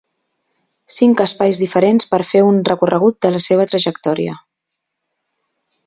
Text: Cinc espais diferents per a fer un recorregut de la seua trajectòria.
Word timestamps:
Cinc 0.93 1.21
espais 1.25 1.59
diferents 1.65 2.09
per 2.15 2.21
a 2.23 2.27
fer 2.31 2.43
un 2.47 2.57
recorregut 2.71 3.21
de 3.27 3.33
la 3.37 3.43
seua 3.49 3.69
trajectòria. 3.75 4.35